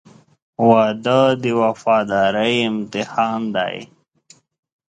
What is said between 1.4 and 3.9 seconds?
د وفادارۍ امتحان دی.